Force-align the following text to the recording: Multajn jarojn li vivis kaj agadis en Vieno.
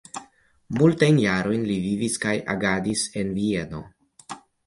Multajn 0.79 1.19
jarojn 1.23 1.67
li 1.71 1.75
vivis 1.83 2.17
kaj 2.25 2.33
agadis 2.55 3.05
en 3.21 3.29
Vieno. 3.37 3.83